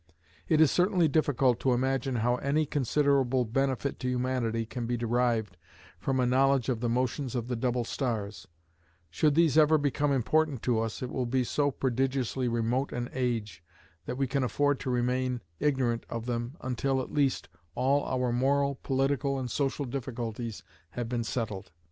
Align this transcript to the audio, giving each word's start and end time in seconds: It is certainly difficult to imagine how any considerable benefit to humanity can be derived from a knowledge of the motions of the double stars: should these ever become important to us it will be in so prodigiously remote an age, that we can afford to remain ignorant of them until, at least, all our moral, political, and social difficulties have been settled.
It 0.47 0.59
is 0.61 0.71
certainly 0.71 1.07
difficult 1.07 1.59
to 1.59 1.73
imagine 1.73 2.15
how 2.15 2.37
any 2.37 2.65
considerable 2.65 3.45
benefit 3.45 3.99
to 3.99 4.07
humanity 4.09 4.65
can 4.65 4.87
be 4.87 4.97
derived 4.97 5.57
from 5.99 6.19
a 6.19 6.25
knowledge 6.25 6.69
of 6.69 6.79
the 6.79 6.89
motions 6.89 7.35
of 7.35 7.47
the 7.47 7.55
double 7.55 7.83
stars: 7.85 8.47
should 9.11 9.35
these 9.35 9.59
ever 9.59 9.77
become 9.77 10.11
important 10.11 10.63
to 10.63 10.79
us 10.79 11.03
it 11.03 11.11
will 11.11 11.27
be 11.27 11.41
in 11.41 11.45
so 11.45 11.69
prodigiously 11.69 12.47
remote 12.47 12.91
an 12.91 13.11
age, 13.13 13.63
that 14.07 14.17
we 14.17 14.25
can 14.25 14.43
afford 14.43 14.79
to 14.79 14.89
remain 14.89 15.43
ignorant 15.59 16.07
of 16.09 16.25
them 16.25 16.57
until, 16.61 16.99
at 16.99 17.13
least, 17.13 17.47
all 17.75 18.03
our 18.05 18.31
moral, 18.31 18.79
political, 18.81 19.37
and 19.37 19.51
social 19.51 19.85
difficulties 19.85 20.63
have 20.89 21.07
been 21.07 21.23
settled. 21.23 21.69